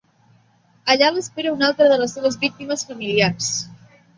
Allà 0.93 1.09
l'espera 1.17 1.53
una 1.57 1.67
altra 1.67 1.91
de 1.93 1.99
les 2.05 2.17
seves 2.17 2.41
víctimes 2.47 2.87
familiars. 2.95 3.53